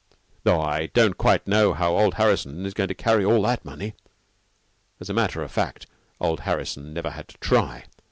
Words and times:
Tho 0.45 0.59
I 0.59 0.87
don't 0.95 1.15
quite 1.15 1.45
know 1.45 1.73
how 1.73 1.95
old 1.95 2.15
Harrison 2.15 2.65
is 2.65 2.73
going 2.73 2.87
to 2.87 2.95
carry 2.95 3.23
all 3.23 3.43
that 3.43 3.63
money." 3.63 3.93
As 4.99 5.11
a 5.11 5.13
matter 5.13 5.43
of 5.43 5.51
fact, 5.51 5.85
old 6.19 6.39
Harrison 6.39 6.91
never 6.91 7.11
had 7.11 7.27
to 7.27 7.37
try. 7.37 7.83